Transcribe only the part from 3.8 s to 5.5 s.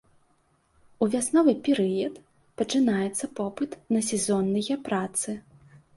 на сезонныя працы.